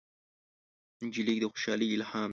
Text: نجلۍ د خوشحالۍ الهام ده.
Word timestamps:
نجلۍ 1.05 1.37
د 1.41 1.45
خوشحالۍ 1.51 1.87
الهام 1.95 2.27
ده. 2.27 2.29